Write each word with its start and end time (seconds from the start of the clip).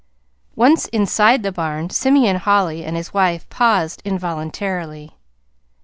Once 0.55 0.87
inside 0.87 1.43
the 1.43 1.51
barn 1.51 1.87
Simeon 1.91 2.37
Holly 2.37 2.83
and 2.83 2.95
his 2.95 3.13
wife 3.13 3.47
paused 3.51 4.01
involuntarily. 4.03 5.13